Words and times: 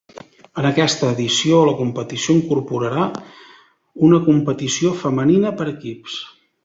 En 0.59 0.67
aquesta 0.67 1.09
edició 1.15 1.59
la 1.69 1.73
competició 1.81 2.35
incorporà 2.37 3.05
una 4.09 4.21
competició 4.31 4.95
femenina 5.03 5.53
per 5.61 5.69
equips. 5.75 6.17